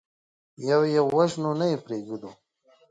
يو 0.67 0.81
يو 0.95 1.05
وژنو، 1.17 1.51
نه 1.59 1.65
يې 1.71 1.77
پرېږدو. 1.85 2.31